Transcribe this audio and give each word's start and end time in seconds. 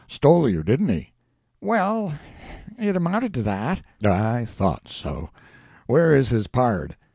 Stole 0.07 0.49
you, 0.49 0.63
didn't 0.63 0.87
he?" 0.89 1.11
"Well, 1.61 2.15
it 2.79 2.95
amounted 2.95 3.35
to 3.35 3.43
that." 3.43 3.83
"I 4.03 4.45
thought 4.45 4.87
so. 4.87 5.29
Where 5.85 6.15
is 6.15 6.29
his 6.29 6.47
pard?" 6.47 6.95